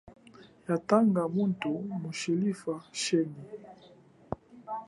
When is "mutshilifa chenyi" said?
2.01-3.45